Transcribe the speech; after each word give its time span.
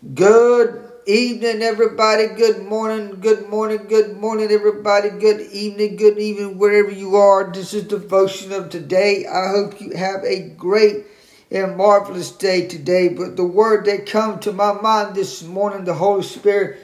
Good 0.00 0.92
evening, 1.06 1.60
everybody. 1.60 2.28
Good 2.28 2.64
morning, 2.64 3.18
good 3.20 3.48
morning, 3.48 3.86
good 3.88 4.16
morning, 4.16 4.52
everybody. 4.52 5.10
Good 5.10 5.40
evening, 5.50 5.96
good 5.96 6.18
evening, 6.18 6.56
wherever 6.56 6.90
you 6.92 7.16
are. 7.16 7.52
This 7.52 7.74
is 7.74 7.82
devotion 7.82 8.52
of 8.52 8.70
today. 8.70 9.26
I 9.26 9.48
hope 9.50 9.80
you 9.80 9.96
have 9.96 10.22
a 10.22 10.50
great 10.50 11.04
and 11.50 11.76
marvelous 11.76 12.30
day 12.30 12.68
today. 12.68 13.08
But 13.08 13.36
the 13.36 13.44
word 13.44 13.86
that 13.86 14.06
come 14.06 14.38
to 14.40 14.52
my 14.52 14.72
mind 14.72 15.16
this 15.16 15.42
morning, 15.42 15.84
the 15.84 15.94
Holy 15.94 16.22
Spirit 16.22 16.78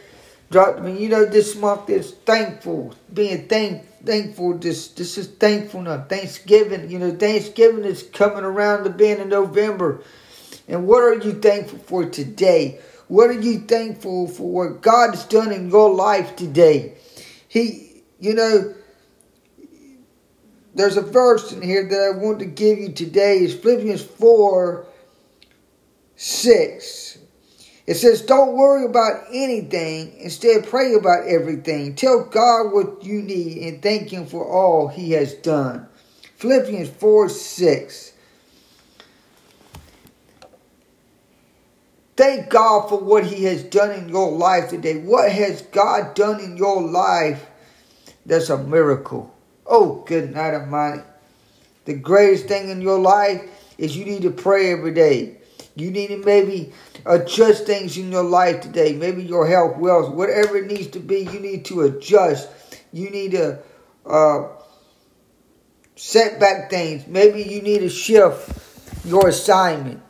dropped 0.51 0.83
me. 0.83 1.01
You 1.01 1.09
know, 1.09 1.25
this 1.25 1.55
month 1.55 1.89
is 1.91 2.11
thankful, 2.27 2.97
being 3.13 3.47
thank, 3.47 3.87
thankful. 4.05 4.59
This 4.59 4.89
this 4.89 5.19
is 5.19 5.29
thankfulness. 5.29 6.09
Thanksgiving. 6.09 6.91
You 6.91 6.99
know, 6.99 7.13
Thanksgiving 7.15 7.85
is 7.85 8.03
coming 8.03 8.43
around 8.43 8.83
the 8.83 8.91
bend 8.91 9.21
in 9.21 9.29
November. 9.29 10.03
And 10.67 10.87
what 10.89 11.03
are 11.03 11.15
you 11.15 11.35
thankful 11.35 11.79
for 11.81 12.07
today? 12.07 12.81
What 13.09 13.31
are 13.31 13.41
you 13.41 13.61
thankful 13.61 14.29
for 14.29 14.51
what 14.51 14.83
God 14.83 15.11
has 15.11 15.25
done 15.25 15.53
in 15.53 15.71
your 15.71 15.95
life 15.95 16.37
today? 16.37 16.95
He, 17.49 18.03
you 18.19 18.35
know, 18.35 18.75
there's 20.75 20.97
a 20.97 21.03
verse 21.03 21.53
in 21.53 21.63
here 21.63 21.87
that 21.89 22.15
I 22.15 22.19
want 22.19 22.41
to 22.41 22.47
give 22.47 22.79
you 22.79 22.93
today. 22.93 23.39
It's 23.39 23.55
Philippians 23.55 24.03
4 24.03 24.87
6. 26.17 27.19
It 27.87 27.95
says, 27.95 28.23
Don't 28.23 28.57
worry 28.57 28.87
about 28.87 29.25
anything. 29.31 30.17
Instead, 30.19 30.67
pray 30.67 30.95
about 30.95 31.27
everything. 31.27 31.95
Tell 31.95 32.25
God 32.25 32.73
what 32.73 33.05
you 33.05 33.21
need 33.23 33.59
and 33.69 33.83
thank 33.83 34.11
Him 34.11 34.27
for 34.27 34.45
all 34.47 34.89
He 34.89 35.13
has 35.13 35.35
done. 35.35 35.87
Philippians 36.37 36.89
4 36.89 37.29
6. 37.29 38.14
Thank 42.25 42.49
God 42.49 42.89
for 42.89 42.99
what 42.99 43.27
He 43.27 43.45
has 43.45 43.63
done 43.63 43.91
in 43.91 44.09
your 44.09 44.33
life 44.33 44.71
today. 44.71 44.97
What 44.97 45.31
has 45.31 45.61
God 45.61 46.15
done 46.15 46.41
in 46.41 46.57
your 46.57 46.81
life 46.81 47.47
that's 48.25 48.49
a 48.49 48.57
miracle? 48.57 49.37
Oh, 49.67 50.03
good 50.07 50.33
night, 50.33 50.55
Almighty. 50.55 51.03
The 51.85 51.93
greatest 51.93 52.47
thing 52.47 52.71
in 52.71 52.81
your 52.81 52.99
life 52.99 53.43
is 53.77 53.95
you 53.95 54.07
need 54.07 54.23
to 54.23 54.31
pray 54.31 54.73
every 54.73 54.95
day. 54.95 55.37
You 55.77 55.91
need 55.91 56.07
to 56.07 56.17
maybe 56.17 56.73
adjust 57.05 57.67
things 57.67 57.99
in 57.99 58.11
your 58.11 58.25
life 58.25 58.63
today. 58.63 58.95
Maybe 58.95 59.23
your 59.23 59.47
health, 59.47 59.77
wealth, 59.77 60.15
whatever 60.15 60.57
it 60.57 60.67
needs 60.67 60.87
to 60.93 61.01
be, 61.01 61.29
you 61.31 61.41
need 61.41 61.67
to 61.67 61.83
adjust. 61.83 62.49
You 62.91 63.11
need 63.11 63.33
to 63.33 63.59
uh, 64.07 64.49
set 65.95 66.41
back 66.41 66.71
things. 66.71 67.07
Maybe 67.07 67.43
you 67.43 67.61
need 67.61 67.81
to 67.81 67.91
shift 67.91 68.51
your 69.05 69.29
assignment. 69.29 70.01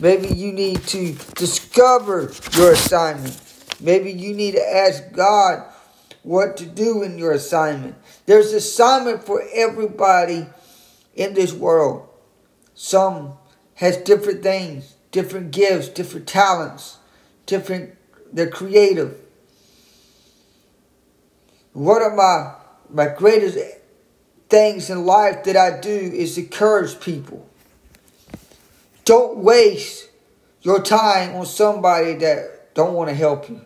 Maybe 0.00 0.28
you 0.28 0.52
need 0.52 0.82
to 0.88 1.14
discover 1.34 2.32
your 2.52 2.72
assignment. 2.72 3.40
Maybe 3.80 4.12
you 4.12 4.34
need 4.34 4.52
to 4.52 4.62
ask 4.62 5.12
God 5.12 5.64
what 6.22 6.56
to 6.58 6.66
do 6.66 7.02
in 7.02 7.18
your 7.18 7.32
assignment. 7.32 7.96
There's 8.26 8.52
assignment 8.52 9.24
for 9.24 9.42
everybody 9.52 10.46
in 11.14 11.34
this 11.34 11.52
world. 11.52 12.08
Some 12.74 13.34
has 13.74 13.96
different 13.98 14.42
things, 14.42 14.94
different 15.10 15.50
gifts, 15.50 15.88
different 15.88 16.26
talents, 16.26 16.98
different 17.46 17.96
they're 18.32 18.50
creative. 18.50 19.18
One 21.72 22.02
of 22.02 22.14
my 22.14 22.54
my 22.88 23.08
greatest 23.08 23.58
things 24.48 24.90
in 24.90 25.06
life 25.06 25.44
that 25.44 25.56
I 25.56 25.80
do 25.80 25.90
is 25.90 26.38
encourage 26.38 27.00
people. 27.00 27.48
Don't 29.04 29.38
waste 29.38 30.08
your 30.60 30.80
time 30.82 31.34
on 31.34 31.46
somebody 31.46 32.14
that 32.14 32.74
don't 32.74 32.94
want 32.94 33.10
to 33.10 33.14
help 33.14 33.48
you. 33.48 33.60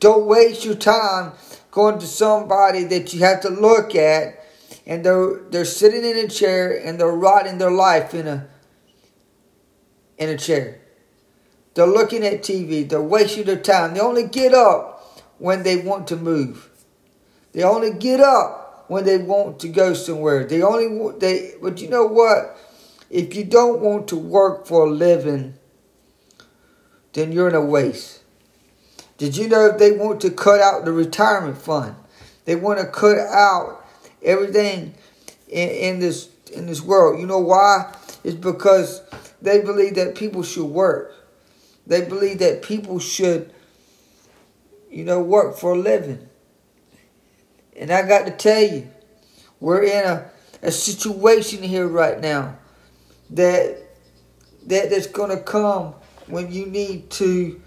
Don't 0.00 0.26
waste 0.26 0.64
your 0.64 0.76
time 0.76 1.32
going 1.70 1.98
to 1.98 2.06
somebody 2.06 2.84
that 2.84 3.12
you 3.12 3.20
have 3.20 3.40
to 3.40 3.50
look 3.50 3.94
at 3.94 4.44
and 4.86 5.04
they're 5.04 5.42
they're 5.50 5.64
sitting 5.64 6.04
in 6.04 6.16
a 6.16 6.28
chair 6.28 6.76
and 6.84 6.98
they're 6.98 7.08
rotting 7.10 7.58
their 7.58 7.70
life 7.70 8.14
in 8.14 8.26
a 8.26 8.48
in 10.16 10.28
a 10.28 10.36
chair. 10.36 10.80
They're 11.74 11.86
looking 11.86 12.24
at 12.24 12.42
TV, 12.42 12.88
they're 12.88 13.00
wasting 13.00 13.44
their 13.44 13.60
time. 13.60 13.94
They 13.94 14.00
only 14.00 14.26
get 14.26 14.54
up 14.54 15.22
when 15.38 15.62
they 15.62 15.76
want 15.76 16.08
to 16.08 16.16
move. 16.16 16.68
They 17.52 17.62
only 17.62 17.92
get 17.92 18.20
up 18.20 18.86
when 18.88 19.04
they 19.04 19.18
want 19.18 19.60
to 19.60 19.68
go 19.68 19.94
somewhere. 19.94 20.44
They 20.44 20.62
only 20.62 21.18
they 21.18 21.54
but 21.60 21.80
you 21.80 21.88
know 21.88 22.06
what? 22.06 22.56
If 23.10 23.34
you 23.34 23.44
don't 23.44 23.80
want 23.80 24.08
to 24.08 24.16
work 24.16 24.66
for 24.66 24.86
a 24.86 24.90
living, 24.90 25.54
then 27.14 27.32
you're 27.32 27.48
in 27.48 27.54
a 27.54 27.64
waste. 27.64 28.22
Did 29.16 29.36
you 29.36 29.48
know 29.48 29.76
they 29.76 29.92
want 29.92 30.20
to 30.20 30.30
cut 30.30 30.60
out 30.60 30.84
the 30.84 30.92
retirement 30.92 31.58
fund? 31.58 31.96
They 32.44 32.54
want 32.54 32.78
to 32.78 32.86
cut 32.86 33.18
out 33.18 33.84
everything 34.22 34.94
in, 35.48 35.68
in 35.68 35.98
this 36.00 36.28
in 36.52 36.66
this 36.66 36.80
world. 36.80 37.20
You 37.20 37.26
know 37.26 37.38
why? 37.38 37.94
It's 38.24 38.36
because 38.36 39.02
they 39.40 39.60
believe 39.60 39.94
that 39.94 40.14
people 40.14 40.42
should 40.42 40.66
work. 40.66 41.14
They 41.86 42.02
believe 42.02 42.38
that 42.40 42.62
people 42.62 42.98
should, 42.98 43.52
you 44.90 45.04
know, 45.04 45.20
work 45.20 45.56
for 45.56 45.72
a 45.72 45.78
living. 45.78 46.28
And 47.76 47.90
I 47.90 48.06
got 48.06 48.26
to 48.26 48.32
tell 48.32 48.62
you, 48.62 48.88
we're 49.60 49.84
in 49.84 50.04
a, 50.04 50.30
a 50.62 50.70
situation 50.70 51.62
here 51.62 51.86
right 51.86 52.20
now 52.20 52.56
that 53.30 53.76
that 54.66 54.90
that's 54.90 55.06
going 55.06 55.30
to 55.30 55.42
come 55.42 55.94
when 56.26 56.52
you 56.52 56.66
need 56.66 57.10
to 57.10 57.60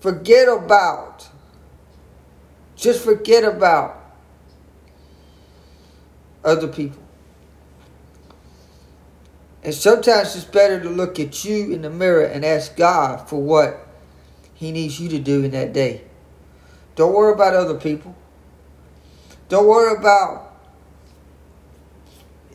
forget 0.00 0.48
about 0.48 1.28
just 2.76 3.02
forget 3.02 3.42
about 3.42 4.02
other 6.44 6.68
people. 6.68 7.02
And 9.62 9.74
sometimes 9.74 10.36
it's 10.36 10.44
better 10.44 10.80
to 10.80 10.88
look 10.88 11.18
at 11.18 11.44
you 11.44 11.72
in 11.72 11.82
the 11.82 11.90
mirror 11.90 12.24
and 12.24 12.44
ask 12.44 12.76
God 12.76 13.28
for 13.28 13.42
what 13.42 13.88
he 14.54 14.70
needs 14.70 15.00
you 15.00 15.08
to 15.08 15.18
do 15.18 15.42
in 15.42 15.50
that 15.50 15.72
day. 15.72 16.02
Don't 16.94 17.12
worry 17.12 17.32
about 17.32 17.54
other 17.54 17.74
people. 17.74 18.14
Don't 19.48 19.66
worry 19.66 19.98
about 19.98 20.45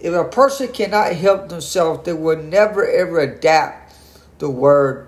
if 0.02 0.14
a 0.14 0.24
person 0.24 0.68
cannot 0.70 1.14
help 1.14 1.50
themselves, 1.50 2.06
they 2.06 2.14
will 2.14 2.42
never 2.42 2.90
ever 2.90 3.20
adapt 3.20 3.96
the 4.40 4.50
word 4.50 5.08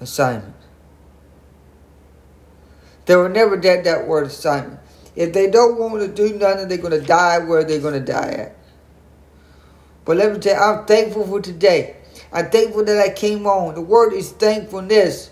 assignment. 0.00 0.54
They 3.06 3.16
will 3.16 3.28
never 3.28 3.54
adapt 3.54 3.84
that 3.84 4.06
word 4.06 4.26
assignment. 4.26 4.80
If 5.16 5.32
they 5.32 5.50
don't 5.50 5.78
want 5.78 6.00
to 6.02 6.08
do 6.08 6.38
nothing, 6.38 6.68
they're 6.68 6.78
going 6.78 6.98
to 6.98 7.06
die 7.06 7.38
where 7.38 7.64
they're 7.64 7.80
going 7.80 7.94
to 7.94 8.12
die 8.12 8.30
at. 8.30 8.56
But 10.04 10.16
let 10.16 10.32
me 10.32 10.38
tell 10.38 10.54
you, 10.54 10.60
I'm 10.60 10.86
thankful 10.86 11.26
for 11.26 11.40
today. 11.40 11.96
I'm 12.32 12.50
thankful 12.50 12.84
that 12.84 12.98
I 12.98 13.12
came 13.12 13.46
on. 13.46 13.74
The 13.74 13.82
word 13.82 14.12
is 14.12 14.32
thankfulness. 14.32 15.31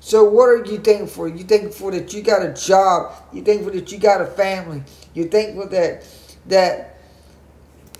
So 0.00 0.24
what 0.24 0.48
are 0.48 0.64
you 0.64 0.78
thankful 0.78 1.06
for? 1.06 1.28
You 1.28 1.44
thankful 1.44 1.90
that 1.90 2.12
you 2.14 2.22
got 2.22 2.42
a 2.42 2.54
job. 2.54 3.12
You 3.34 3.42
thankful 3.42 3.72
that 3.72 3.92
you 3.92 3.98
got 3.98 4.22
a 4.22 4.26
family. 4.26 4.82
You 5.12 5.28
thankful 5.28 5.68
that 5.68 6.04
that, 6.46 6.98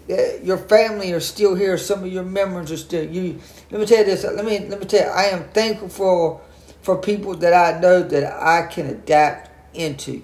that 0.08 0.42
your 0.42 0.56
family 0.56 1.12
are 1.12 1.20
still 1.20 1.54
here. 1.54 1.76
Some 1.76 2.02
of 2.02 2.10
your 2.10 2.24
members 2.24 2.72
are 2.72 2.78
still. 2.78 3.04
You 3.04 3.38
let 3.70 3.80
me 3.80 3.86
tell 3.86 3.98
you 3.98 4.04
this. 4.04 4.24
Let 4.24 4.44
me 4.44 4.60
let 4.60 4.80
me 4.80 4.86
tell 4.86 5.06
you. 5.06 5.12
I 5.12 5.24
am 5.24 5.44
thankful 5.50 5.90
for 5.90 6.40
for 6.80 6.96
people 6.96 7.34
that 7.36 7.52
I 7.52 7.78
know 7.78 8.02
that 8.02 8.32
I 8.32 8.66
can 8.66 8.86
adapt 8.86 9.50
into. 9.76 10.22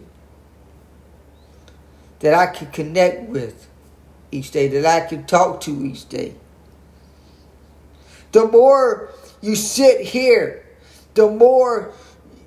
That 2.20 2.32
I 2.32 2.46
can 2.46 2.70
connect 2.70 3.28
with 3.28 3.68
each 4.32 4.50
day. 4.50 4.68
That 4.68 4.86
I 4.86 5.06
can 5.06 5.26
talk 5.26 5.60
to 5.62 5.84
each 5.84 6.08
day. 6.08 6.36
The 8.32 8.46
more 8.48 9.12
you 9.42 9.54
sit 9.56 10.00
here 10.00 10.65
the 11.16 11.28
more 11.28 11.92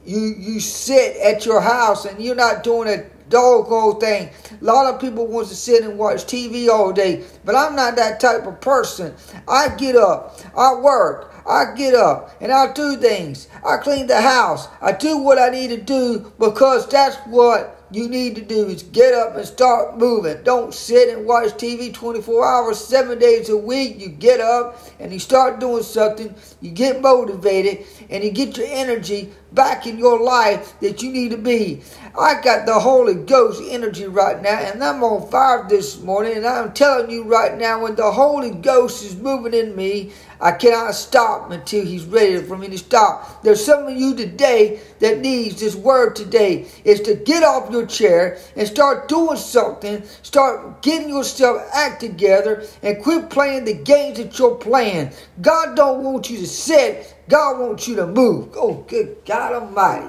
you 0.06 0.34
you 0.38 0.60
sit 0.60 1.18
at 1.18 1.46
your 1.46 1.60
house 1.60 2.06
and 2.06 2.22
you're 2.22 2.36
not 2.36 2.64
doing 2.64 2.88
a 2.88 3.06
doggone 3.30 4.00
thing. 4.00 4.30
A 4.60 4.64
lot 4.64 4.92
of 4.92 5.00
people 5.00 5.28
want 5.28 5.48
to 5.50 5.56
sit 5.56 5.84
and 5.84 5.98
watch 5.98 6.26
TV 6.26 6.68
all 6.70 6.92
day, 6.92 7.24
but 7.46 7.56
I'm 7.56 7.76
not 7.76 7.96
that 7.98 8.20
type 8.20 8.46
of 8.46 8.60
person. 8.62 9.14
I 9.48 9.70
get 9.76 9.96
up, 9.96 10.40
I 10.56 10.74
work, 10.76 11.34
I 11.48 11.74
get 11.76 11.94
up, 11.94 12.36
and 12.42 12.52
I 12.52 12.74
do 12.74 12.98
things. 12.98 13.48
I 13.64 13.78
clean 13.78 14.08
the 14.08 14.22
house. 14.22 14.68
I 14.82 14.94
do 14.94 15.18
what 15.18 15.38
I 15.38 15.50
need 15.50 15.70
to 15.70 15.82
do 15.82 16.32
because 16.40 16.88
that's 16.88 17.18
what 17.28 17.79
you 17.92 18.08
need 18.08 18.36
to 18.36 18.42
do 18.42 18.68
is 18.68 18.84
get 18.84 19.14
up 19.14 19.36
and 19.36 19.46
start 19.46 19.98
moving. 19.98 20.44
Don't 20.44 20.74
sit 20.74 21.10
and 21.10 21.26
watch 21.26 21.54
TV 21.54 21.94
24 21.94 22.46
hours, 22.46 22.80
seven 22.80 23.18
days 23.18 23.50
a 23.50 23.58
week. 23.58 24.00
You 24.00 24.10
get 24.10 24.40
up 24.40 24.80
and 25.00 25.12
you 25.12 25.20
start 25.20 25.60
doing 25.60 25.84
something. 25.84 26.34
You 26.62 26.72
get 26.72 27.02
motivated 27.02 27.86
and 28.10 28.24
you 28.24 28.32
get 28.32 28.58
your 28.58 28.68
energy 28.70 29.32
back 29.54 29.88
in 29.88 29.98
your 29.98 30.22
life 30.22 30.80
that 30.82 31.02
you 31.02 31.12
need 31.12 31.32
to 31.32 31.38
be. 31.38 31.82
I 32.18 32.42
got 32.42 32.66
the 32.66 32.80
Holy 32.80 33.16
Ghost 33.16 33.62
energy 33.66 34.06
right 34.06 34.42
now, 34.42 34.60
and 34.60 34.84
I'm 34.84 35.04
on 35.04 35.30
fire 35.30 35.66
this 35.68 36.00
morning. 36.02 36.38
And 36.38 36.46
I'm 36.46 36.74
telling 36.74 37.10
you 37.10 37.24
right 37.24 37.58
now, 37.58 37.82
when 37.82 37.96
the 37.96 38.12
Holy 38.12 38.52
Ghost 38.52 39.04
is 39.04 39.16
moving 39.16 39.54
in 39.54 39.76
me, 39.76 40.12
I 40.42 40.54
cannot 40.54 40.96
stop 40.96 41.52
until 41.52 41.84
He's 41.86 42.06
ready 42.06 42.42
for 42.42 42.58
me 42.58 42.70
to 42.70 42.78
stop. 42.78 43.44
There's 43.44 43.64
some 43.64 43.88
of 43.88 43.94
you 43.98 44.16
today 44.16 44.80
that 45.00 45.20
needs 45.20 45.60
this 45.60 45.76
word 45.76 46.16
today 46.16 46.68
is 46.86 47.02
to 47.02 47.16
get 47.16 47.44
off 47.44 47.72
your 47.72 47.86
chair 47.86 48.38
and 48.56 48.68
start 48.68 49.10
doing 49.10 49.38
something. 49.38 50.04
Start 50.22 50.82
getting 50.82 51.10
yourself 51.10 51.62
act 51.74 52.00
together 52.00 52.64
and 52.82 53.04
quit 53.04 53.30
playing 53.30 53.66
the 53.66 53.74
games 53.74 54.18
that 54.18 54.40
you're 54.40 54.56
playing. 54.56 55.12
God 55.42 55.76
don't 55.76 56.04
want 56.04 56.30
you 56.30 56.38
to 56.38 56.48
sit. 56.48 57.16
God 57.28 57.60
wants 57.60 57.88
you 57.88 57.96
to 57.98 58.08
move. 58.08 58.50
Oh, 58.56 58.86
good 58.88 59.18
God 59.26 59.54
Almighty. 59.54 60.08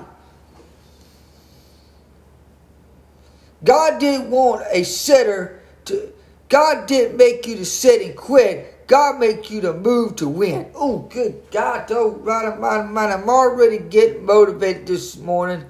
God 3.65 3.99
didn't 4.01 4.31
want 4.31 4.65
a 4.71 4.85
sitter 4.85 5.61
to. 5.87 6.13
God 6.49 6.87
didn't 6.87 7.17
make 7.17 7.47
you 7.47 7.57
to 7.57 7.65
sit 7.65 8.03
and 8.03 8.17
quit. 8.17 8.80
God 8.91 9.21
make 9.21 9.53
you 9.53 9.61
to 9.61 9.73
move 9.73 10.17
to 10.17 10.29
win. 10.29 10.69
Oh, 10.75 10.99
good 10.99 11.45
God, 11.53 11.87
don't 11.87 12.25
right 12.25 12.59
my 12.59 12.83
mind. 12.83 13.13
I'm 13.13 13.29
already 13.29 13.79
getting 13.79 14.27
motivated 14.27 14.89
this 14.89 15.17
morning. 15.17 15.65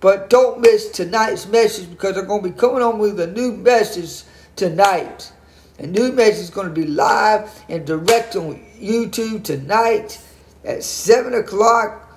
But 0.00 0.28
don't 0.28 0.60
miss 0.60 0.90
tonight's 0.90 1.46
message 1.46 1.88
because 1.88 2.16
I'm 2.16 2.26
going 2.26 2.42
to 2.42 2.48
be 2.48 2.58
coming 2.58 2.82
on 2.82 2.98
with 2.98 3.20
a 3.20 3.28
new 3.28 3.52
message 3.52 4.24
tonight. 4.56 5.32
A 5.78 5.86
new 5.86 6.10
message 6.10 6.42
is 6.42 6.50
going 6.50 6.66
to 6.66 6.74
be 6.74 6.84
live 6.84 7.48
and 7.68 7.86
direct 7.86 8.34
on 8.34 8.60
YouTube 8.76 9.44
tonight 9.44 10.20
at 10.64 10.82
7 10.82 11.32
o'clock 11.32 12.12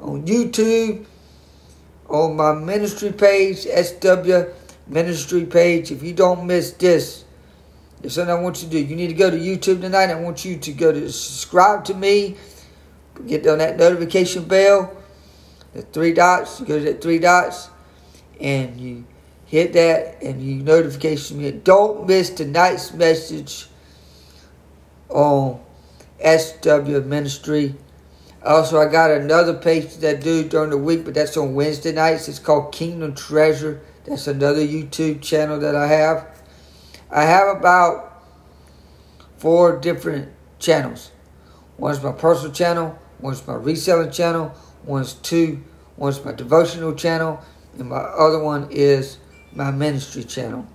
on 0.00 0.26
YouTube 0.26 1.04
on 2.08 2.34
my 2.34 2.54
ministry 2.54 3.12
page, 3.12 3.66
SW 3.66 4.54
Ministry 4.86 5.44
page. 5.44 5.90
If 5.90 6.02
you 6.02 6.14
don't 6.14 6.46
miss 6.46 6.70
this, 6.70 7.24
there's 8.00 8.14
something 8.14 8.34
I 8.34 8.40
want 8.40 8.62
you 8.62 8.68
to 8.68 8.70
do. 8.70 8.78
You 8.78 8.94
need 8.94 9.08
to 9.08 9.14
go 9.14 9.30
to 9.30 9.36
YouTube 9.36 9.80
tonight. 9.80 10.10
I 10.10 10.14
want 10.14 10.44
you 10.44 10.56
to 10.56 10.72
go 10.72 10.92
to 10.92 11.10
subscribe 11.10 11.84
to 11.86 11.94
me. 11.94 12.36
Get 13.26 13.46
on 13.46 13.58
that 13.58 13.76
notification 13.76 14.44
bell. 14.44 14.96
The 15.74 15.82
three 15.82 16.12
dots. 16.12 16.60
You 16.60 16.66
go 16.66 16.78
to 16.78 16.84
that 16.84 17.02
three 17.02 17.18
dots. 17.18 17.70
And 18.40 18.80
you 18.80 19.04
hit 19.46 19.72
that 19.72 20.22
and 20.22 20.40
you 20.40 20.62
notification 20.62 21.42
me. 21.42 21.50
Don't 21.50 22.06
miss 22.06 22.30
tonight's 22.30 22.92
message 22.92 23.66
on 25.08 25.60
SW 26.24 27.04
Ministry. 27.04 27.74
Also, 28.44 28.80
I 28.80 28.86
got 28.86 29.10
another 29.10 29.54
page 29.54 29.96
that 29.96 30.16
I 30.16 30.20
do 30.20 30.48
during 30.48 30.70
the 30.70 30.78
week, 30.78 31.04
but 31.04 31.14
that's 31.14 31.36
on 31.36 31.54
Wednesday 31.54 31.90
nights. 31.90 32.28
It's 32.28 32.38
called 32.38 32.72
Kingdom 32.72 33.16
Treasure. 33.16 33.80
That's 34.04 34.28
another 34.28 34.64
YouTube 34.64 35.20
channel 35.20 35.58
that 35.58 35.74
I 35.74 35.88
have. 35.88 36.37
I 37.10 37.22
have 37.22 37.56
about 37.56 38.22
four 39.38 39.78
different 39.78 40.30
channels. 40.58 41.10
One's 41.78 42.02
my 42.02 42.12
personal 42.12 42.52
channel, 42.52 42.98
one's 43.20 43.46
my 43.46 43.54
reselling 43.54 44.10
channel, 44.10 44.52
one's 44.84 45.14
two, 45.14 45.62
one's 45.96 46.22
my 46.24 46.32
devotional 46.32 46.94
channel, 46.94 47.40
and 47.78 47.88
my 47.88 47.96
other 47.96 48.42
one 48.42 48.68
is 48.70 49.18
my 49.54 49.70
ministry 49.70 50.24
channel. 50.24 50.66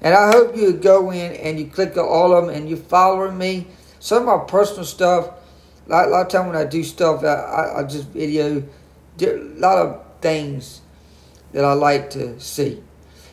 And 0.00 0.14
I 0.14 0.32
hope 0.32 0.56
you 0.56 0.72
go 0.72 1.10
in 1.10 1.32
and 1.34 1.58
you 1.58 1.66
click 1.66 1.96
on 1.96 2.06
all 2.06 2.36
of 2.36 2.46
them 2.46 2.54
and 2.54 2.68
you 2.68 2.76
following 2.76 3.38
me. 3.38 3.68
Some 4.00 4.28
of 4.28 4.40
my 4.40 4.44
personal 4.46 4.84
stuff, 4.84 5.30
a 5.86 5.90
lot, 5.90 6.08
a 6.08 6.10
lot 6.10 6.26
of 6.26 6.28
time 6.28 6.46
when 6.46 6.56
I 6.56 6.64
do 6.64 6.82
stuff, 6.82 7.22
I, 7.22 7.34
I, 7.34 7.80
I 7.80 7.82
just 7.84 8.08
video 8.08 8.62
a 9.20 9.36
lot 9.56 9.78
of 9.78 10.02
things 10.20 10.80
that 11.52 11.64
I 11.64 11.72
like 11.74 12.10
to 12.10 12.38
see. 12.40 12.82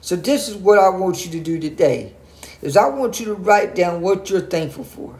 So 0.01 0.15
this 0.15 0.49
is 0.49 0.55
what 0.55 0.79
I 0.79 0.89
want 0.89 1.25
you 1.25 1.31
to 1.31 1.39
do 1.39 1.59
today. 1.59 2.13
Is 2.61 2.75
I 2.75 2.89
want 2.89 3.19
you 3.19 3.27
to 3.27 3.33
write 3.35 3.75
down 3.75 4.01
what 4.01 4.29
you're 4.29 4.41
thankful 4.41 4.83
for. 4.83 5.15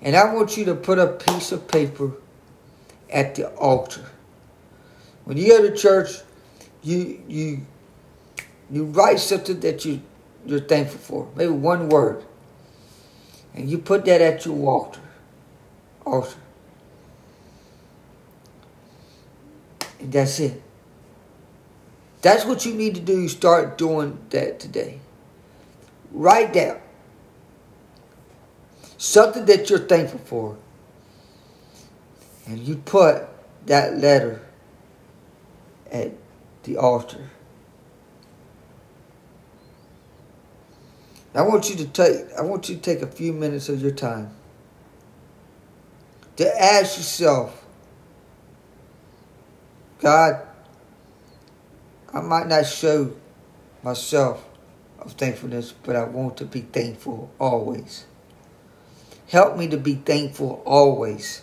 And 0.00 0.16
I 0.16 0.34
want 0.34 0.56
you 0.56 0.64
to 0.66 0.74
put 0.74 0.98
a 0.98 1.06
piece 1.06 1.52
of 1.52 1.68
paper 1.68 2.12
at 3.08 3.36
the 3.36 3.48
altar. 3.50 4.04
When 5.24 5.36
you 5.36 5.48
go 5.48 5.68
to 5.68 5.76
church, 5.76 6.10
you 6.82 7.22
you 7.28 7.66
you 8.70 8.84
write 8.84 9.20
something 9.20 9.60
that 9.60 9.84
you 9.84 10.02
you're 10.44 10.60
thankful 10.60 10.98
for. 10.98 11.28
Maybe 11.36 11.52
one 11.52 11.88
word. 11.88 12.24
And 13.54 13.70
you 13.70 13.78
put 13.78 14.04
that 14.06 14.20
at 14.20 14.44
your 14.44 14.68
altar. 14.68 15.00
Altar. 16.04 16.38
And 20.00 20.12
that's 20.12 20.40
it. 20.40 20.60
That's 22.22 22.44
what 22.44 22.64
you 22.64 22.74
need 22.74 22.94
to 22.94 23.00
do. 23.00 23.20
You 23.20 23.28
start 23.28 23.76
doing 23.76 24.18
that 24.30 24.60
today. 24.60 25.00
Write 26.12 26.52
down 26.52 26.80
something 28.96 29.44
that 29.46 29.68
you're 29.68 29.80
thankful 29.80 30.20
for. 30.20 30.56
And 32.46 32.60
you 32.60 32.76
put 32.76 33.26
that 33.66 33.98
letter 33.98 34.42
at 35.90 36.12
the 36.62 36.76
altar. 36.76 37.30
I 41.34 41.42
want 41.42 41.70
you 41.70 41.76
to 41.76 41.86
take 41.86 42.32
I 42.38 42.42
want 42.42 42.68
you 42.68 42.76
to 42.76 42.80
take 42.80 43.00
a 43.00 43.06
few 43.06 43.32
minutes 43.32 43.68
of 43.68 43.80
your 43.80 43.90
time 43.90 44.34
to 46.36 46.62
ask 46.62 46.96
yourself, 46.96 47.64
God, 50.00 50.46
I 52.12 52.20
might 52.20 52.46
not 52.46 52.66
show 52.66 53.12
myself 53.82 54.46
of 54.98 55.12
thankfulness, 55.12 55.72
but 55.82 55.96
I 55.96 56.04
want 56.04 56.36
to 56.38 56.44
be 56.44 56.60
thankful 56.60 57.30
always. 57.38 58.04
Help 59.28 59.56
me 59.56 59.66
to 59.68 59.78
be 59.78 59.94
thankful 59.94 60.62
always. 60.66 61.42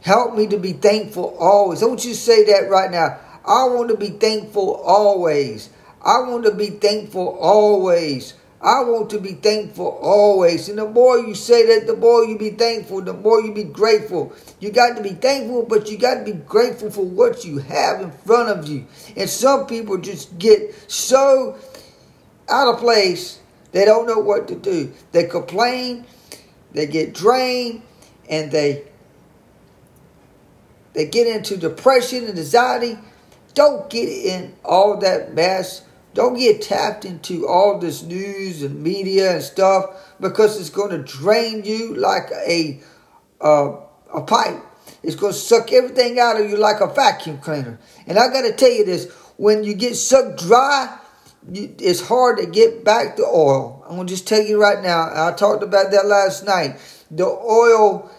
Help 0.00 0.34
me 0.34 0.46
to 0.46 0.58
be 0.58 0.72
thankful 0.72 1.36
always. 1.38 1.80
Don't 1.80 2.02
you 2.04 2.14
say 2.14 2.44
that 2.44 2.70
right 2.70 2.90
now. 2.90 3.18
I 3.44 3.64
want 3.64 3.90
to 3.90 3.96
be 3.96 4.10
thankful 4.10 4.76
always. 4.76 5.70
I 6.02 6.20
want 6.20 6.44
to 6.44 6.54
be 6.54 6.70
thankful 6.70 7.36
always. 7.40 8.34
I 8.60 8.82
want 8.82 9.10
to 9.10 9.20
be 9.20 9.34
thankful 9.34 9.98
always. 10.02 10.68
And 10.68 10.78
the 10.78 10.88
more 10.88 11.18
you 11.18 11.34
say 11.34 11.66
that, 11.66 11.86
the 11.86 11.96
more 11.96 12.24
you 12.24 12.36
be 12.36 12.50
thankful, 12.50 13.02
the 13.02 13.12
more 13.12 13.40
you 13.40 13.54
be 13.54 13.62
grateful. 13.62 14.32
You 14.58 14.70
got 14.70 14.96
to 14.96 15.02
be 15.02 15.10
thankful, 15.10 15.64
but 15.64 15.88
you 15.88 15.96
got 15.96 16.14
to 16.14 16.24
be 16.24 16.32
grateful 16.32 16.90
for 16.90 17.04
what 17.04 17.44
you 17.44 17.58
have 17.58 18.00
in 18.00 18.10
front 18.10 18.48
of 18.48 18.66
you. 18.66 18.86
And 19.16 19.30
some 19.30 19.66
people 19.66 19.98
just 19.98 20.38
get 20.38 20.74
so 20.90 21.56
out 22.48 22.74
of 22.74 22.80
place, 22.80 23.38
they 23.70 23.84
don't 23.84 24.06
know 24.06 24.18
what 24.18 24.48
to 24.48 24.56
do. 24.56 24.92
They 25.12 25.24
complain, 25.24 26.04
they 26.72 26.86
get 26.86 27.14
drained, 27.14 27.82
and 28.28 28.50
they 28.50 28.84
they 30.94 31.06
get 31.06 31.28
into 31.28 31.56
depression 31.56 32.24
and 32.24 32.36
anxiety. 32.36 32.98
Don't 33.54 33.88
get 33.88 34.08
in 34.08 34.54
all 34.64 34.96
that 34.98 35.34
mess 35.34 35.82
don't 36.18 36.36
get 36.36 36.60
tapped 36.60 37.04
into 37.04 37.46
all 37.46 37.78
this 37.78 38.02
news 38.02 38.64
and 38.64 38.82
media 38.82 39.34
and 39.34 39.40
stuff 39.40 39.84
because 40.18 40.58
it's 40.58 40.68
going 40.68 40.90
to 40.90 40.98
drain 40.98 41.62
you 41.64 41.94
like 41.94 42.28
a 42.44 42.80
uh, 43.40 43.76
a 44.12 44.22
pipe. 44.22 44.60
It's 45.04 45.14
going 45.14 45.32
to 45.32 45.38
suck 45.38 45.72
everything 45.72 46.18
out 46.18 46.40
of 46.40 46.50
you 46.50 46.56
like 46.56 46.80
a 46.80 46.92
vacuum 46.92 47.38
cleaner. 47.38 47.78
And 48.08 48.18
I 48.18 48.32
got 48.32 48.40
to 48.40 48.52
tell 48.52 48.68
you 48.68 48.84
this: 48.84 49.08
when 49.36 49.62
you 49.62 49.74
get 49.74 49.94
sucked 49.94 50.40
dry, 50.40 50.98
you, 51.52 51.72
it's 51.78 52.00
hard 52.00 52.38
to 52.38 52.46
get 52.46 52.84
back 52.84 53.16
the 53.16 53.22
oil. 53.22 53.84
I'm 53.88 53.94
going 53.94 54.08
to 54.08 54.12
just 54.12 54.26
tell 54.26 54.42
you 54.42 54.60
right 54.60 54.82
now. 54.82 55.12
I 55.14 55.32
talked 55.34 55.62
about 55.62 55.92
that 55.92 56.06
last 56.06 56.44
night. 56.44 56.80
The 57.12 57.26
oil, 57.26 58.10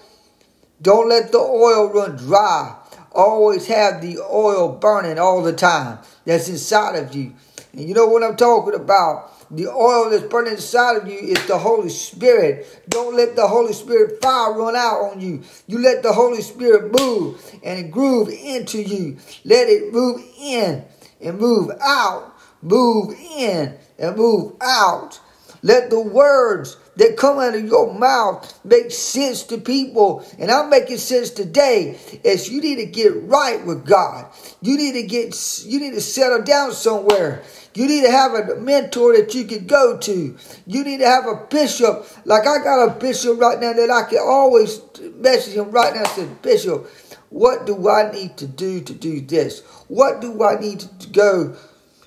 don't 0.81 1.09
let 1.09 1.33
the 1.33 1.39
oil 1.39 1.89
run 1.91 2.15
dry. 2.15 2.77
Always 3.11 3.67
have 3.67 4.01
the 4.01 4.19
oil 4.19 4.77
burning 4.77 5.19
all 5.19 5.43
the 5.43 5.51
time. 5.51 5.99
That's 6.23 6.47
inside 6.47 6.95
of 6.95 7.13
you. 7.13 7.33
And 7.79 7.87
you 7.87 7.95
know 7.95 8.07
what 8.07 8.23
I'm 8.23 8.35
talking 8.35 8.73
about. 8.73 9.31
The 9.55 9.67
oil 9.67 10.09
that's 10.09 10.23
burning 10.23 10.53
inside 10.53 10.97
of 10.97 11.07
you 11.07 11.17
is 11.17 11.47
the 11.47 11.57
Holy 11.57 11.87
Spirit. 11.87 12.83
Don't 12.89 13.15
let 13.15 13.37
the 13.37 13.47
Holy 13.47 13.71
Spirit 13.71 14.21
fire 14.21 14.53
run 14.53 14.75
out 14.75 15.11
on 15.11 15.21
you. 15.21 15.43
You 15.65 15.79
let 15.79 16.03
the 16.03 16.11
Holy 16.11 16.41
Spirit 16.41 16.91
move 16.99 17.41
and 17.63 17.91
groove 17.91 18.27
into 18.27 18.81
you. 18.81 19.17
Let 19.45 19.69
it 19.69 19.93
move 19.93 20.21
in 20.37 20.83
and 21.21 21.39
move 21.39 21.71
out. 21.81 22.35
Move 22.61 23.15
in 23.17 23.77
and 23.97 24.17
move 24.17 24.57
out. 24.61 25.21
Let 25.61 25.89
the 25.89 25.99
words 25.99 26.77
that 26.95 27.17
come 27.17 27.39
out 27.39 27.55
of 27.55 27.65
your 27.65 27.93
mouth 27.93 28.59
make 28.63 28.91
sense 28.91 29.43
to 29.43 29.57
people. 29.57 30.25
And 30.37 30.51
I'm 30.51 30.69
making 30.69 30.97
sense 30.97 31.29
today 31.29 31.97
as 32.23 32.49
you 32.49 32.61
need 32.61 32.77
to 32.77 32.85
get 32.85 33.23
right 33.23 33.65
with 33.65 33.85
God. 33.85 34.27
You 34.61 34.77
need 34.77 34.93
to 34.93 35.03
get 35.03 35.63
you 35.65 35.79
need 35.79 35.93
to 35.93 36.01
settle 36.01 36.43
down 36.43 36.73
somewhere. 36.73 37.43
You 37.73 37.87
need 37.87 38.01
to 38.01 38.11
have 38.11 38.33
a 38.33 38.55
mentor 38.55 39.15
that 39.15 39.33
you 39.35 39.45
can 39.45 39.67
go 39.67 39.97
to. 39.97 40.37
You 40.65 40.83
need 40.83 40.99
to 40.99 41.07
have 41.07 41.27
a 41.27 41.45
bishop. 41.49 42.07
Like 42.25 42.47
I 42.47 42.57
got 42.63 42.89
a 42.89 42.99
bishop 42.99 43.39
right 43.39 43.59
now 43.59 43.73
that 43.73 43.89
I 43.89 44.09
can 44.09 44.19
always 44.19 44.81
message 45.15 45.53
him 45.53 45.71
right 45.71 45.93
now. 45.93 46.03
I 46.03 46.07
said, 46.07 46.41
Bishop, 46.41 46.89
What 47.29 47.65
do 47.65 47.87
I 47.87 48.11
need 48.11 48.37
to 48.37 48.47
do 48.47 48.81
to 48.81 48.93
do 48.93 49.21
this? 49.21 49.61
What 49.87 50.19
do 50.19 50.43
I 50.43 50.59
need 50.59 50.79
to 50.79 51.09
go? 51.09 51.55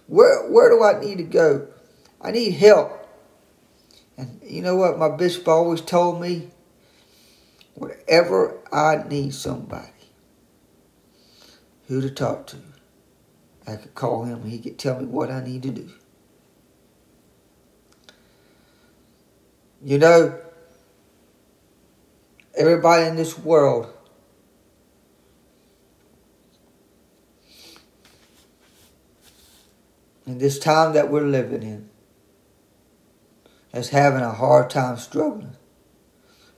Where, 0.08 0.50
where 0.50 0.68
do 0.68 0.82
I 0.82 1.00
need 1.00 1.18
to 1.18 1.24
go? 1.24 1.68
I 2.20 2.32
need 2.32 2.52
help. 2.52 3.01
And 4.16 4.40
you 4.44 4.62
know 4.62 4.76
what? 4.76 4.98
My 4.98 5.08
bishop 5.08 5.48
always 5.48 5.80
told 5.80 6.20
me 6.20 6.50
wherever 7.74 8.58
I 8.72 9.04
need 9.08 9.34
somebody 9.34 9.88
who 11.88 12.00
to 12.00 12.10
talk 12.10 12.46
to, 12.48 12.56
I 13.66 13.76
could 13.76 13.94
call 13.94 14.24
him 14.24 14.42
and 14.42 14.50
he 14.50 14.58
could 14.58 14.78
tell 14.78 14.98
me 14.98 15.06
what 15.06 15.30
I 15.30 15.42
need 15.42 15.62
to 15.62 15.70
do. 15.70 15.90
You 19.84 19.98
know, 19.98 20.38
everybody 22.56 23.06
in 23.06 23.16
this 23.16 23.38
world 23.38 23.92
in 30.26 30.38
this 30.38 30.58
time 30.58 30.92
that 30.92 31.10
we're 31.10 31.26
living 31.26 31.62
in 31.62 31.90
is 33.72 33.90
having 33.90 34.22
a 34.22 34.32
hard 34.32 34.70
time 34.70 34.96
struggling. 34.96 35.56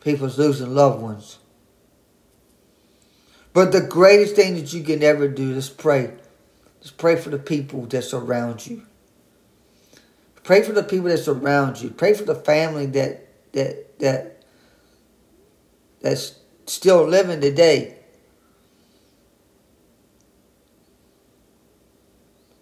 People's 0.01 0.39
losing 0.39 0.75
loved 0.75 1.01
ones. 1.01 1.39
But 3.53 3.71
the 3.73 3.81
greatest 3.81 4.35
thing 4.35 4.57
that 4.57 4.73
you 4.73 4.83
can 4.83 5.03
ever 5.03 5.29
do 5.29 5.53
is 5.53 5.71
pray. 5.71 6.13
Just 6.83 6.99
pray 6.99 7.17
for 7.17 7.31
the 7.31 7.39
people 7.39 7.87
that 7.87 8.03
surround 8.03 8.67
you. 8.67 8.83
Pray 10.43 10.63
for 10.63 10.73
the 10.73 10.83
people 10.83 11.07
that 11.07 11.19
surround 11.19 11.81
you. 11.81 11.91
Pray 11.91 12.13
for 12.13 12.25
the 12.25 12.35
family 12.35 12.87
that 12.87 13.53
that 13.53 13.99
that 14.01 14.45
that's 16.01 16.39
still 16.67 17.07
living 17.07 17.41
today. 17.41 17.97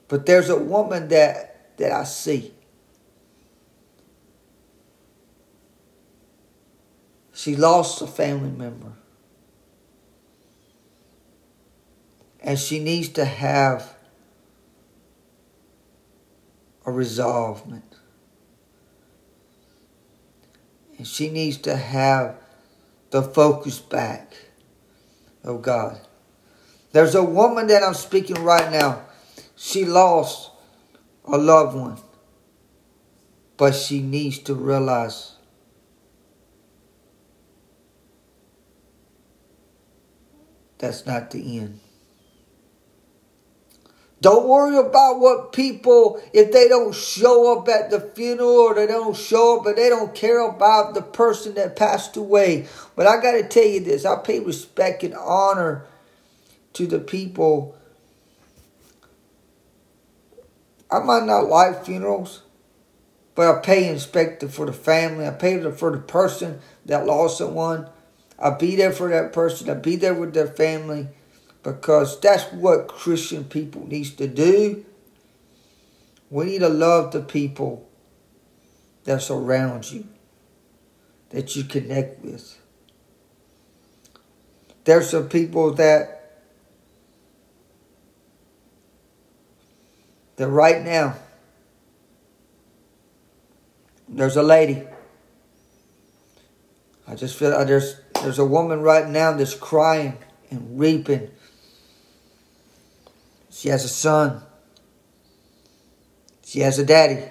But 0.07 0.27
there's 0.27 0.51
a 0.51 0.59
woman 0.59 1.09
that 1.09 1.77
that 1.79 1.91
I 1.91 2.05
see. 2.05 2.53
She 7.43 7.57
lost 7.57 8.01
a 8.01 8.07
family 8.07 8.53
member. 8.53 8.93
And 12.39 12.57
she 12.57 12.79
needs 12.79 13.09
to 13.09 13.25
have 13.25 13.97
a 16.87 16.93
resolvement. 16.93 17.97
And 20.97 21.05
she 21.05 21.31
needs 21.31 21.57
to 21.63 21.75
have 21.75 22.37
the 23.11 23.23
focus 23.23 23.81
back 23.81 24.37
of 25.43 25.63
God. 25.63 26.01
There's 26.93 27.17
a 27.17 27.25
woman 27.25 27.67
that 27.67 27.83
I'm 27.83 27.95
speaking 27.95 28.41
right 28.45 28.71
now. 28.71 29.03
She 29.57 29.85
lost 29.85 30.53
a 31.25 31.39
loved 31.39 31.77
one. 31.77 31.99
But 33.57 33.75
she 33.75 34.01
needs 34.01 34.39
to 34.45 34.55
realize 34.55 35.33
that's 40.83 41.07
not 41.07 41.31
the 41.31 41.61
end. 41.61 41.79
Don't 44.21 44.49
worry 44.49 44.77
about 44.77 45.21
what 45.21 45.53
people, 45.53 46.21
if 46.33 46.51
they 46.51 46.69
don't 46.69 46.93
show 46.95 47.57
up 47.57 47.69
at 47.69 47.91
the 47.91 48.01
funeral 48.01 48.51
or 48.51 48.75
they 48.75 48.89
don't 48.89 49.17
show 49.17 49.59
up, 49.59 49.65
but 49.65 49.77
they 49.77 49.89
don't 49.89 50.13
care 50.13 50.45
about 50.45 50.95
the 50.95 51.03
person 51.03 51.55
that 51.55 51.77
passed 51.77 52.17
away. 52.17 52.67
But 52.97 53.07
I 53.07 53.23
got 53.23 53.33
to 53.33 53.49
tell 53.49 53.65
you 53.65 53.81
this 53.81 54.05
I 54.05 54.17
pay 54.17 54.41
respect 54.41 55.05
and 55.05 55.15
honor 55.15 55.87
to 56.73 56.87
the 56.89 56.99
people. 56.99 57.77
I 60.91 60.99
might 60.99 61.25
not 61.25 61.49
like 61.49 61.85
funerals, 61.85 62.43
but 63.37 63.49
I 63.49 63.61
pay 63.61 63.93
respect 63.93 64.43
for 64.51 64.67
the 64.67 64.73
family. 64.73 65.29
I 65.29 65.31
pay 65.31 65.61
for 65.71 65.93
the 65.93 65.99
person 65.99 66.61
that 66.87 67.07
lost 67.07 67.39
someone. 67.39 67.89
I'll 68.43 68.59
be 68.59 68.75
there 68.75 68.93
for 68.93 69.09
that 69.09 69.33
person. 69.33 69.71
I'll 69.71 69.77
be 69.77 69.95
there 69.95 70.15
with 70.15 70.35
their 70.35 70.49
family 70.49 71.07
because 71.63 72.19
that's 72.21 72.53
what 72.53 72.89
Christian 72.89 73.45
people 73.45 73.87
needs 73.87 74.11
to 74.15 74.27
do. 74.27 74.85
We 76.29 76.47
need 76.47 76.59
to 76.59 76.69
love 76.69 77.13
the 77.13 77.21
people 77.21 77.89
that 79.05 79.23
surround 79.23 79.93
you, 79.93 80.09
that 81.31 81.55
you 81.55 81.63
connect 81.63 82.25
with. 82.25 82.59
There's 84.85 85.11
some 85.11 85.29
people 85.29 85.75
that 85.75 86.19
that 90.35 90.49
right 90.49 90.83
now 90.83 91.15
there's 94.09 94.37
a 94.37 94.43
lady. 94.43 94.83
I 97.07 97.15
just 97.15 97.37
feel 97.37 97.51
there's 97.65 98.02
there's 98.23 98.39
a 98.39 98.45
woman 98.45 98.81
right 98.81 99.09
now 99.09 99.33
that's 99.33 99.55
crying 99.55 100.17
and 100.51 100.77
weeping 100.77 101.31
she 103.53 103.69
has 103.69 103.85
a 103.85 103.89
son. 103.89 104.43
She 106.45 106.61
has 106.61 106.79
a 106.79 106.85
daddy. 106.85 107.23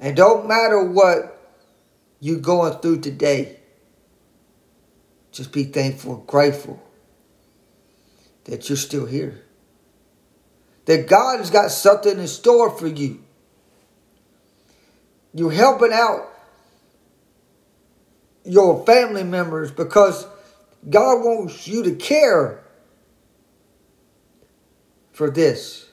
And 0.00 0.16
don't 0.16 0.46
matter 0.46 0.82
what 0.82 1.40
you're 2.20 2.40
going 2.40 2.74
through 2.80 3.00
today, 3.00 3.60
just 5.32 5.52
be 5.52 5.64
thankful, 5.64 6.16
and 6.16 6.26
grateful 6.26 6.82
that 8.44 8.68
you're 8.68 8.76
still 8.76 9.06
here. 9.06 9.44
That 10.86 11.08
God 11.08 11.38
has 11.38 11.50
got 11.50 11.70
something 11.70 12.18
in 12.18 12.26
store 12.26 12.70
for 12.76 12.88
you. 12.88 13.24
You're 15.38 15.52
helping 15.52 15.92
out 15.92 16.28
your 18.44 18.84
family 18.84 19.22
members 19.22 19.70
because 19.70 20.26
God 20.90 21.22
wants 21.22 21.68
you 21.68 21.84
to 21.84 21.94
care 21.94 22.64
for 25.12 25.30
this, 25.30 25.90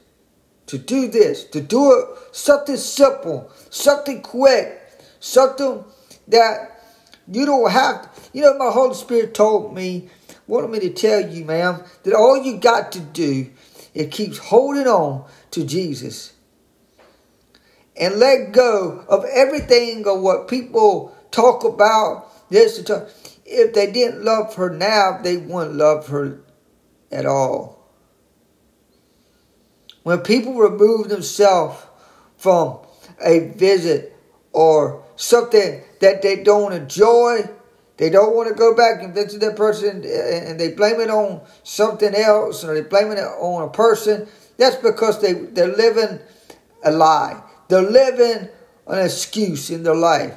to 0.65 0.79
do 0.79 1.07
this, 1.09 1.43
to 1.43 1.61
do 1.61 1.91
it 1.91 2.35
something 2.35 2.75
simple, 2.75 3.51
something 3.69 4.23
quick, 4.23 4.81
something 5.19 5.83
that 6.27 6.81
you 7.31 7.45
don't 7.45 7.69
have. 7.69 8.01
To, 8.01 8.21
you 8.33 8.41
know, 8.41 8.57
my 8.57 8.71
Holy 8.71 8.95
Spirit 8.95 9.35
told 9.35 9.75
me, 9.75 10.09
wanted 10.47 10.71
me 10.71 10.79
to 10.79 10.89
tell 10.89 11.29
you, 11.29 11.45
ma'am, 11.45 11.83
that 12.01 12.15
all 12.15 12.41
you 12.41 12.57
got 12.57 12.91
to 12.93 12.99
do 12.99 13.51
is 13.93 14.07
keep 14.09 14.35
holding 14.37 14.87
on 14.87 15.29
to 15.51 15.63
Jesus 15.63 16.34
and 17.97 18.15
let 18.15 18.51
go 18.51 19.03
of 19.07 19.25
everything 19.25 20.07
of 20.07 20.21
what 20.21 20.47
people 20.47 21.15
talk 21.31 21.63
about. 21.63 22.31
This 22.49 22.81
talk 22.83 23.09
if 23.45 23.73
they 23.73 23.91
didn't 23.91 24.23
love 24.23 24.55
her 24.55 24.69
now, 24.71 25.19
they 25.21 25.37
wouldn't 25.37 25.75
love 25.75 26.07
her 26.07 26.39
at 27.11 27.25
all. 27.25 27.75
When 30.03 30.19
people 30.19 30.55
remove 30.55 31.09
themselves 31.09 31.83
from 32.37 32.79
a 33.23 33.51
visit 33.55 34.15
or 34.51 35.03
something 35.15 35.81
that 35.99 36.21
they 36.21 36.43
don't 36.43 36.73
enjoy, 36.73 37.49
they 37.97 38.09
don't 38.09 38.35
want 38.35 38.49
to 38.49 38.55
go 38.55 38.75
back 38.75 39.01
and 39.01 39.13
visit 39.13 39.41
that 39.41 39.55
person 39.55 40.03
and 40.03 40.59
they 40.59 40.71
blame 40.71 40.99
it 40.99 41.09
on 41.09 41.41
something 41.63 42.13
else 42.13 42.63
or 42.63 42.73
they 42.73 42.87
blame 42.87 43.11
it 43.11 43.19
on 43.19 43.63
a 43.63 43.71
person, 43.71 44.27
that's 44.57 44.75
because 44.75 45.21
they, 45.21 45.33
they're 45.33 45.75
living 45.75 46.19
a 46.83 46.91
lie. 46.91 47.41
They're 47.67 47.81
living 47.81 48.49
an 48.87 49.05
excuse 49.05 49.69
in 49.69 49.83
their 49.83 49.95
life. 49.95 50.35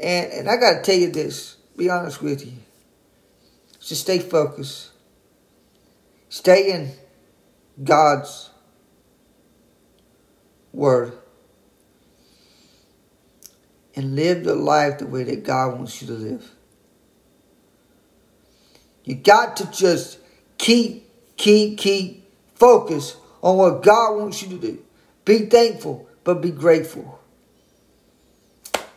And, 0.00 0.32
and 0.32 0.48
I 0.48 0.56
got 0.56 0.76
to 0.76 0.82
tell 0.82 0.98
you 0.98 1.10
this 1.10 1.56
be 1.76 1.88
honest 1.88 2.22
with 2.22 2.44
you. 2.44 2.52
Just 3.80 4.02
stay 4.02 4.18
focused. 4.18 4.90
Stay 6.28 6.72
in 6.72 6.92
God's 7.82 8.50
Word. 10.72 11.14
And 13.96 14.14
live 14.14 14.44
the 14.44 14.54
life 14.54 14.98
the 14.98 15.06
way 15.06 15.24
that 15.24 15.42
God 15.42 15.76
wants 15.76 16.00
you 16.00 16.08
to 16.08 16.14
live. 16.14 16.50
You 19.04 19.14
got 19.16 19.56
to 19.56 19.70
just 19.70 20.18
keep, 20.58 21.10
keep, 21.36 21.78
keep 21.78 22.30
focus 22.54 23.16
on 23.42 23.56
what 23.56 23.82
God 23.82 24.18
wants 24.18 24.42
you 24.42 24.50
to 24.50 24.58
do. 24.58 24.84
Be 25.24 25.46
thankful, 25.46 26.08
but 26.24 26.40
be 26.40 26.50
grateful. 26.50 27.20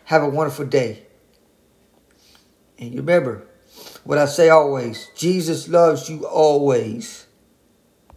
Have 0.05 0.23
a 0.23 0.29
wonderful 0.29 0.65
day. 0.65 1.03
And 2.77 2.91
you 2.91 2.99
remember 2.99 3.47
what 4.03 4.17
I 4.17 4.25
say 4.25 4.49
always 4.49 5.09
Jesus 5.15 5.67
loves 5.67 6.09
you 6.09 6.25
always. 6.25 7.25